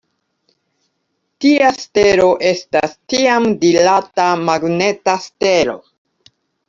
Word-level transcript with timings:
Tia 1.45 1.67
stelo 1.81 2.25
estas 2.53 2.95
tiam 3.13 3.47
dirata 3.65 4.31
magneta 4.49 5.17
stelo. 5.27 5.77